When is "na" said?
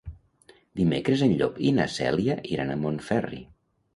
1.79-1.85